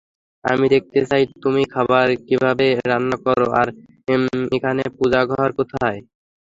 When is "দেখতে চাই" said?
0.73-1.23